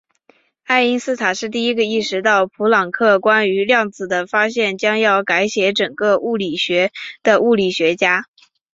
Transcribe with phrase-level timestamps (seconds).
[0.63, 8.25] 爱因斯坦是第一个意识到普朗克关于量子的发现将要改写整个物理学的物理学家。